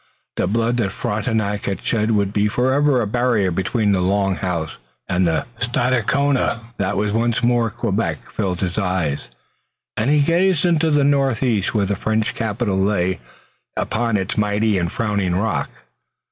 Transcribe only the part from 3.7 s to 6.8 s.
the Long House and the Stadacona